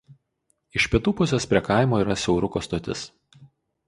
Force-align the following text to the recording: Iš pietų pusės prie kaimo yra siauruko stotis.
Iš 0.79 0.85
pietų 0.93 1.11
pusės 1.19 1.45
prie 1.51 1.61
kaimo 1.67 1.99
yra 2.05 2.15
siauruko 2.21 2.63
stotis. 2.69 3.05